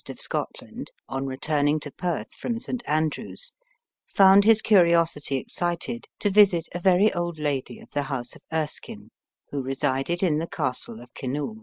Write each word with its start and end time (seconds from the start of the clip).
(of 0.09 0.19
Scotland), 0.19 0.89
on 1.07 1.27
returning 1.27 1.79
to 1.79 1.91
Perth 1.91 2.33
from 2.33 2.57
St. 2.57 2.81
Andrews, 2.87 3.53
found 4.07 4.43
his 4.45 4.63
curiosity 4.63 5.35
excited 5.35 6.07
to 6.21 6.31
visit 6.31 6.67
a 6.73 6.79
very 6.79 7.13
old 7.13 7.37
lady 7.37 7.79
of 7.79 7.91
the 7.91 8.01
house 8.09 8.35
of 8.35 8.41
Erskine, 8.51 9.11
who 9.51 9.61
resided 9.61 10.23
in 10.23 10.39
the 10.39 10.47
Castle 10.47 10.99
of 11.01 11.13
Kinnoul. 11.13 11.57